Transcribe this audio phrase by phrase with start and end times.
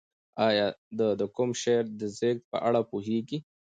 [0.47, 3.37] ایا ته د کوم شاعر د زېږد په اړه پوهېږې؟